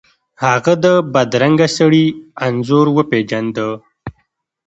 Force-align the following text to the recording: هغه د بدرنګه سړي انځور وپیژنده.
هغه 0.43 0.73
د 0.83 0.85
بدرنګه 1.13 1.67
سړي 1.77 2.05
انځور 2.45 2.87
وپیژنده. 2.97 3.67